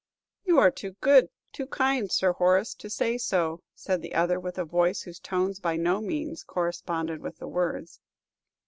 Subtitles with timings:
[0.45, 4.57] "You are too good, too kind, Sir Horace, to say so," said the other, with
[4.57, 7.99] a voice whose tones by no means corresponded with the words.